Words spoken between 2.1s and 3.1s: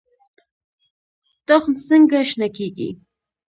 شنه کیږي؟